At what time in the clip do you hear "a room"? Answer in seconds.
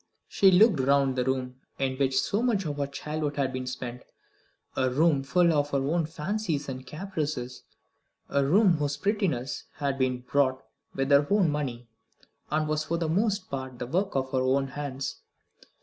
4.75-5.21, 8.27-8.77